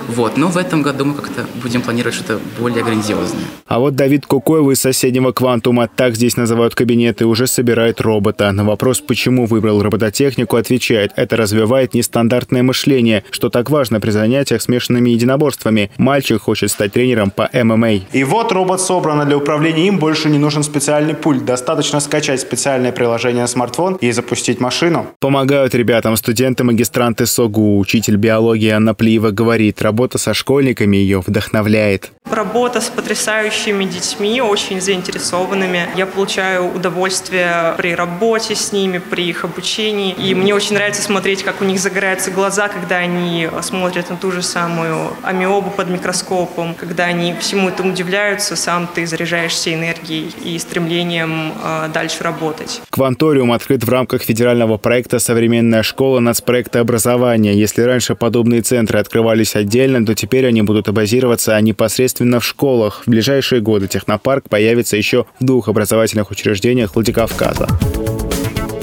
[0.07, 0.37] Вот.
[0.37, 3.43] Но в этом году мы как-то будем планировать что-то более грандиозное.
[3.67, 8.51] А вот Давид Кукоев из соседнего «Квантума», так здесь называют кабинеты, уже собирает робота.
[8.51, 14.61] На вопрос, почему выбрал робототехнику, отвечает, это развивает нестандартное мышление, что так важно при занятиях
[14.61, 15.91] смешанными единоборствами.
[15.97, 17.87] Мальчик хочет стать тренером по ММА.
[18.13, 21.45] И вот робот собран, а для управления им больше не нужен специальный пульт.
[21.45, 25.07] Достаточно скачать специальное приложение на смартфон и запустить машину.
[25.19, 32.11] Помогают ребятам студенты-магистранты СОГУ, учитель биологии Анна Плиева говорит, работа со школьниками ее вдохновляет.
[32.29, 35.87] Работа с потрясающими детьми, очень заинтересованными.
[35.95, 40.13] Я получаю удовольствие при работе с ними, при их обучении.
[40.13, 44.31] И мне очень нравится смотреть, как у них загораются глаза, когда они смотрят на ту
[44.31, 50.59] же самую амиобу под микроскопом, когда они всему этому удивляются, сам ты заряжаешься энергией и
[50.59, 52.81] стремлением э, дальше работать.
[52.91, 57.53] Кванториум открыт в рамках федерального проекта «Современная школа» нацпроекта образования.
[57.53, 63.03] Если раньше подобные центры открывались отдельно, то теперь они будут базироваться непосредственно в школах.
[63.05, 67.67] В ближайшие годы технопарк появится еще в двух образовательных учреждениях Владикавказа.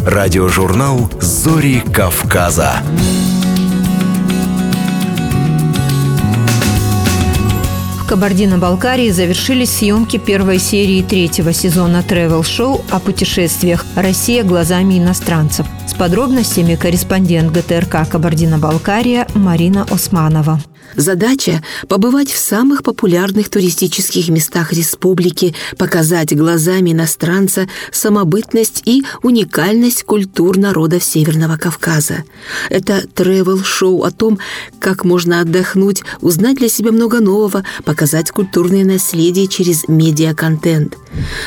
[0.06, 2.82] Радиожурнал «Зори Кавказа».
[8.04, 15.66] В Кабардино-Балкарии завершились съемки первой серии третьего сезона тревел-шоу о путешествиях «Россия глазами иностранцев».
[15.86, 20.60] С подробностями корреспондент ГТРК «Кабардино-Балкария» Марина Османова.
[20.96, 30.56] Задача– побывать в самых популярных туристических местах республики, показать глазами иностранца самобытность и уникальность культур
[30.56, 32.24] народов Северного Кавказа.
[32.70, 34.38] Это тревел-шоу о том,
[34.78, 40.96] как можно отдохнуть, узнать для себя много нового, показать культурное наследие через медиа-контент.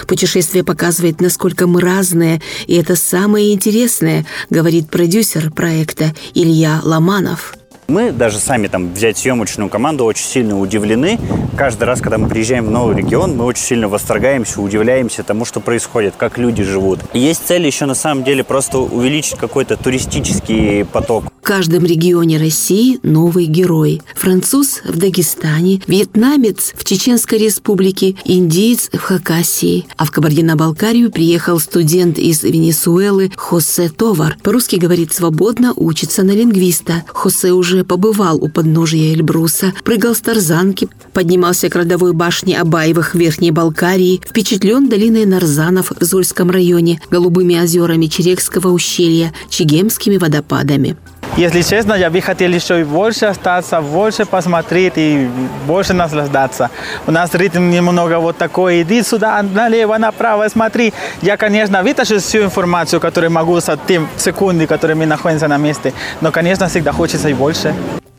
[0.08, 7.56] Путешествие показывает, насколько мы разные, и это самое интересное, говорит продюсер проекта Илья Ломанов.
[7.88, 11.18] Мы даже сами там взять съемочную команду очень сильно удивлены.
[11.56, 15.62] Каждый раз, когда мы приезжаем в новый регион, мы очень сильно восторгаемся, удивляемся тому, что
[15.62, 17.00] происходит, как люди живут.
[17.14, 21.24] Есть цель еще на самом деле просто увеличить какой-то туристический поток.
[21.42, 24.02] В каждом регионе России новый герой.
[24.16, 29.88] Француз в Дагестане, вьетнамец в Чеченской республике, индиец в Хакасии.
[29.96, 34.36] А в Кабардино-Балкарию приехал студент из Венесуэлы Хосе Товар.
[34.44, 37.06] По-русски говорит свободно, учится на лингвиста.
[37.08, 43.18] Хосе уже побывал у подножия Эльбруса, прыгал с тарзанки, поднимался к родовой башне Абаевых в
[43.18, 50.98] Верхней Балкарии, впечатлен долиной Нарзанов в Зольском районе, голубыми озерами Черекского ущелья, Чегемскими водопадами.
[51.38, 55.30] Если честно, я бы хотел еще и больше остаться, больше посмотреть и
[55.68, 56.72] больше наслаждаться.
[57.06, 60.94] У нас ритм немного вот такой, иди сюда, налево, направо, смотри.
[61.22, 65.94] Я, конечно, вытащу всю информацию, которую могу с тем секунды, которые мы находимся на месте,
[66.22, 67.76] но, конечно, всегда хочется и больше.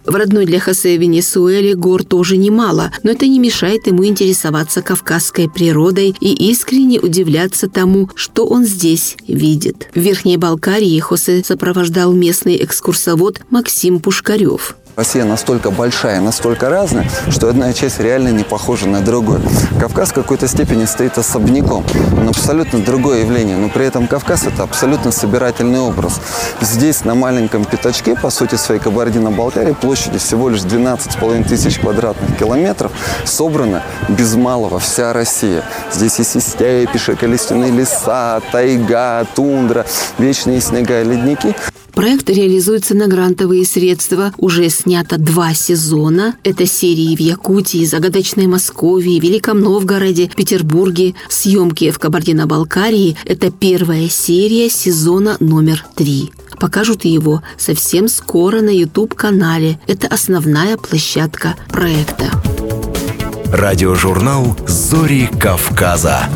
[0.08, 5.50] В родной для Хосе Венесуэле гор тоже немало, но это не мешает ему интересоваться кавказской
[5.50, 9.90] природой и искренне удивляться тому, что он здесь видит.
[9.94, 14.77] В Верхней Балкарии Хосе сопровождал местный экскурсовод Максим Пушкарев.
[14.98, 19.40] Россия настолько большая, настолько разная, что одна часть реально не похожа на другую.
[19.78, 21.84] Кавказ в какой-то степени стоит особняком.
[22.16, 26.20] Он абсолютно другое явление, но при этом Кавказ– это абсолютно собирательный образ.
[26.60, 32.90] Здесь, на маленьком пятачке, по сути своей Кабардино-Балкарии, площади всего лишь 12,5 тысяч квадратных километров,
[33.24, 35.62] собрана без малого вся Россия.
[35.92, 39.86] Здесь есть и степи, шоколистяные леса, тайга, тундра,
[40.18, 41.54] вечные снега и ледники.
[41.98, 44.32] Проект реализуется на грантовые средства.
[44.38, 46.36] Уже снято два сезона.
[46.44, 51.16] Это серии в Якутии, Загадочной Москве, Великом Новгороде, Петербурге.
[51.28, 56.30] Съемки в Кабардино-Балкарии– это первая серия сезона номер три.
[56.60, 59.80] Покажут его совсем скоро на YouTube-канале.
[59.88, 62.26] Это основная площадка проекта.
[63.52, 66.28] Радиожурнал «Зори Кавказа».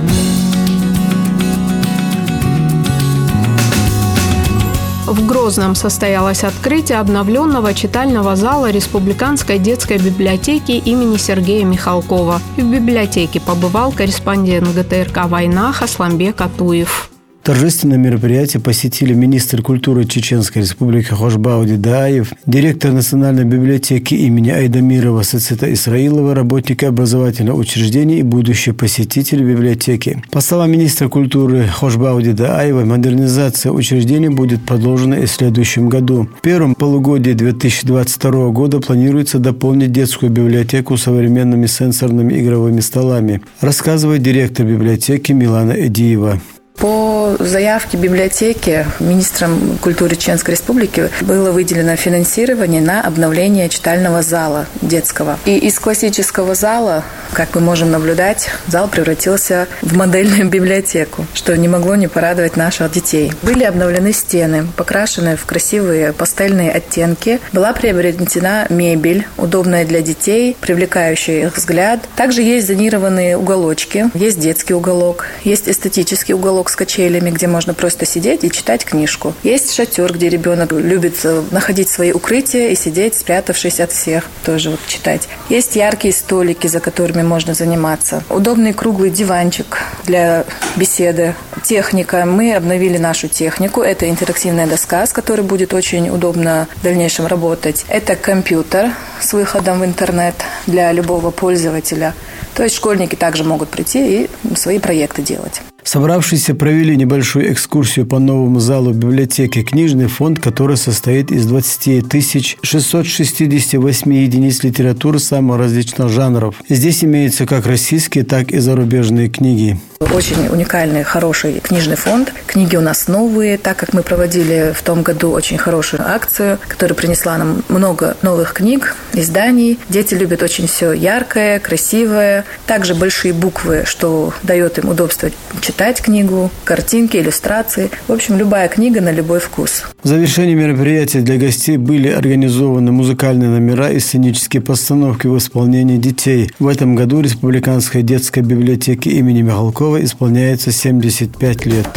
[5.13, 12.41] В Грозном состоялось открытие обновленного читального зала Республиканской детской библиотеки имени Сергея Михалкова.
[12.57, 17.12] В библиотеке побывал корреспондент ГТРК «Война» Хасламбек Атуев.
[17.43, 25.73] Торжественное мероприятие посетили министр культуры Чеченской республики Хошбауди Даев, директор Национальной библиотеки имени Айдамирова Сацита
[25.73, 30.23] Исраилова, работники образовательного учреждения и будущие посетители библиотеки.
[30.31, 36.29] По словам министра культуры Хошбауди Даева, модернизация учреждений будет продолжена и в следующем году.
[36.39, 44.65] В первом полугодии 2022 года планируется дополнить детскую библиотеку современными сенсорными игровыми столами, рассказывает директор
[44.65, 46.41] библиотеки Милана Эдиева.
[46.83, 55.39] По заявке библиотеки министром культуры Чеченской Республики было выделено финансирование на обновление читального зала детского.
[55.45, 57.05] И из классического зала,
[57.35, 62.91] как мы можем наблюдать, зал превратился в модельную библиотеку, что не могло не порадовать наших
[62.91, 63.33] детей.
[63.43, 67.39] Были обновлены стены, покрашены в красивые пастельные оттенки.
[67.53, 72.01] Была приобретена мебель, удобная для детей, привлекающая их взгляд.
[72.17, 78.07] Также есть зонированные уголочки, есть детский уголок, есть эстетический уголок с качелями, где можно просто
[78.07, 79.35] сидеть и читать книжку.
[79.43, 84.71] Есть шатер, где ребенок любит э, находить свои укрытия и сидеть, спрятавшись от всех, тоже
[84.71, 85.29] вот читать.
[85.51, 88.25] Есть яркие столики, за которыми можно заниматься.
[88.31, 90.45] Удобный круглый диванчик для
[90.77, 91.35] беседы.
[91.63, 92.25] Техника.
[92.25, 93.83] Мы обновили нашу технику.
[93.83, 97.85] Это интерактивная доска, с которой будет очень удобно в дальнейшем работать.
[97.89, 100.35] Это компьютер с выходом в интернет
[100.67, 102.15] для любого пользователя.
[102.55, 105.61] То есть школьники также могут прийти и свои проекты делать.
[105.85, 112.57] Собравшиеся провели небольшую экскурсию по новому залу библиотеки «Книжный фонд», который состоит из 20 тысяч
[112.63, 116.55] 668 единиц литературы самых различных жанров.
[116.69, 119.79] Здесь имеются как российские, так и зарубежные книги.
[120.01, 122.33] Очень уникальный, хороший книжный фонд.
[122.47, 126.95] Книги у нас новые, так как мы проводили в том году очень хорошую акцию, которая
[126.95, 129.79] принесла нам много новых книг, изданий.
[129.89, 132.45] Дети любят очень все яркое, красивое.
[132.67, 135.31] Также большие буквы, что дает им удобство
[135.61, 137.91] читать книгу, картинки, иллюстрации.
[138.09, 139.85] В общем, любая книга на любой вкус.
[140.03, 146.51] В завершении мероприятия для гостей были организованы музыкальные номера и сценические постановки в исполнении детей.
[146.59, 151.89] В этом году Республиканской детской библиотеке имени Михалкова исполняется 75 лет.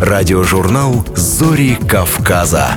[0.00, 2.76] Радиожурнал «Зори Кавказа».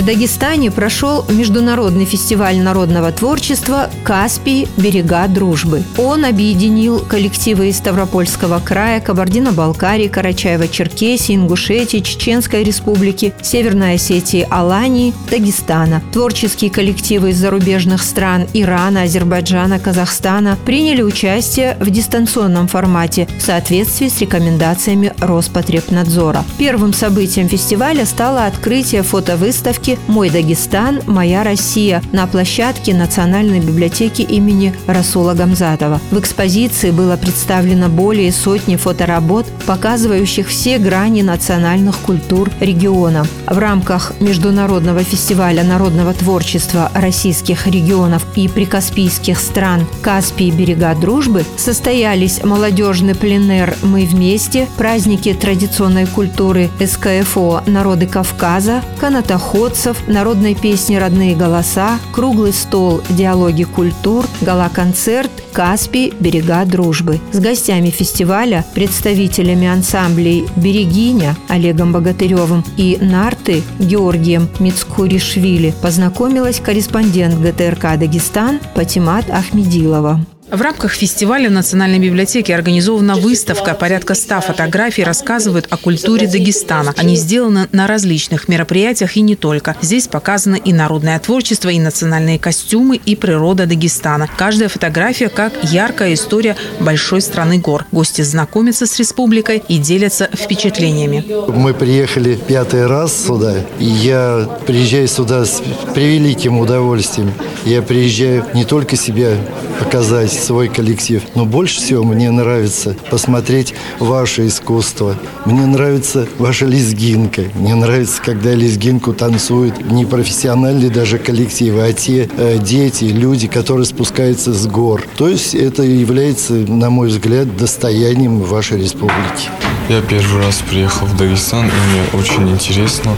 [0.00, 4.66] В Дагестане прошел международный фестиваль народного творчества «Каспий.
[4.78, 5.82] Берега дружбы».
[5.98, 16.02] Он объединил коллективы из Ставропольского края, Кабардино-Балкарии, Карачаева-Черкесии, Ингушетии, Чеченской республики, Северной Осетии, Алании, Дагестана.
[16.14, 24.08] Творческие коллективы из зарубежных стран Ирана, Азербайджана, Казахстана приняли участие в дистанционном формате в соответствии
[24.08, 26.42] с рекомендациями Роспотребнадзора.
[26.56, 31.00] Первым событием фестиваля стало открытие фотовыставки выставки «Мой Дагестан.
[31.06, 36.00] Моя Россия» на площадке Национальной библиотеки имени Расула Гамзатова.
[36.10, 43.26] В экспозиции было представлено более сотни фоторабот, показывающих все грани национальных культур региона.
[43.46, 50.50] В рамках Международного фестиваля народного творчества российских регионов и прикаспийских стран «Каспий.
[50.50, 60.08] Берега дружбы» состоялись молодежный пленер «Мы вместе», праздники традиционной культуры СКФО «Народы Кавказа», канатоход, танцев,
[60.08, 66.12] народной песни «Родные голоса», круглый стол «Диалоги культур», гала-концерт «Каспий.
[66.20, 67.18] Берега дружбы».
[67.32, 77.98] С гостями фестиваля, представителями ансамблей «Берегиня» Олегом Богатыревым и «Нарты» Георгием Мицкуришвили познакомилась корреспондент ГТРК
[77.98, 80.20] «Дагестан» Патимат Ахмедилова.
[80.50, 83.74] В рамках фестиваля в Национальной библиотеке организована выставка.
[83.74, 86.92] Порядка ста фотографий рассказывают о культуре Дагестана.
[86.96, 89.76] Они сделаны на различных мероприятиях и не только.
[89.80, 94.28] Здесь показано и народное творчество, и национальные костюмы, и природа Дагестана.
[94.36, 97.86] Каждая фотография как яркая история большой страны гор.
[97.92, 101.24] Гости знакомятся с республикой и делятся впечатлениями.
[101.48, 105.62] Мы приехали пятый раз сюда, я приезжаю сюда с
[105.94, 107.32] превеликим удовольствием.
[107.64, 109.36] Я приезжаю не только себя
[109.78, 115.16] показать, свой коллектив, но больше всего мне нравится посмотреть ваше искусство.
[115.44, 117.44] Мне нравится ваша лезгинка.
[117.54, 123.86] Мне нравится, когда лезгинку танцуют не профессиональные даже коллективы, а те э, дети, люди, которые
[123.86, 125.04] спускаются с гор.
[125.16, 129.48] То есть это является, на мой взгляд, достоянием вашей республики.
[129.88, 133.16] Я первый раз приехал в Дагестан, и мне очень интересно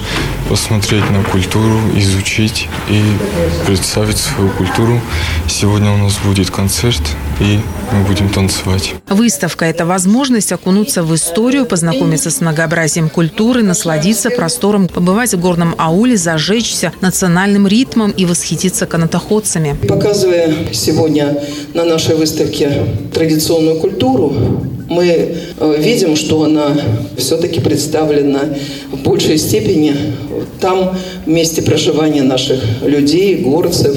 [0.49, 3.03] посмотреть на культуру, изучить и
[3.67, 4.99] представить свою культуру.
[5.47, 7.59] Сегодня у нас будет концерт, и
[7.93, 8.95] мы будем танцевать.
[9.09, 15.75] Выставка– это возможность окунуться в историю, познакомиться с многообразием культуры, насладиться простором, побывать в горном
[15.79, 19.77] ауле, зажечься национальным ритмом и восхититься канатоходцами.
[19.89, 21.37] Показывая сегодня
[21.75, 24.35] на нашей выставке традиционную культуру,
[24.89, 26.77] мы э, видим, что она
[27.17, 28.41] все-таки представлена
[28.91, 29.95] в большей степени
[30.61, 33.97] там, в месте проживания наших людей, горцев.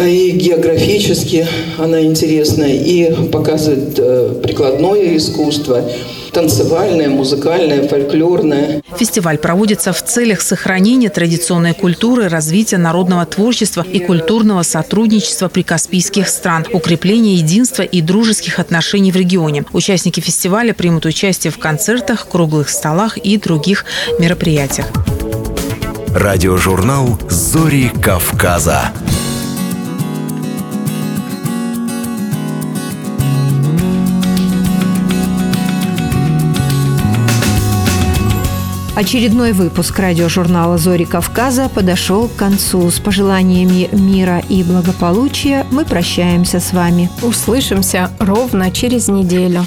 [0.00, 1.46] И географически
[1.78, 5.82] она интересна, и показывает э, прикладное искусство–
[6.34, 8.82] танцевальная, музыкальная, фольклорная.
[8.98, 16.66] Фестиваль проводится в целях сохранения традиционной культуры, развития народного творчества и культурного сотрудничества прикаспийских стран,
[16.72, 19.64] укрепления единства и дружеских отношений в регионе.
[19.72, 23.84] Участники фестиваля примут участие в концертах, круглых столах и других
[24.18, 24.86] мероприятиях.
[26.14, 28.92] Радиожурнал «Зори Кавказа».
[38.96, 42.88] Очередной выпуск радиожурнала «Зори Кавказа» подошел к концу.
[42.92, 47.10] С пожеланиями мира и благополучия мы прощаемся с вами.
[47.20, 49.66] Услышимся ровно через неделю.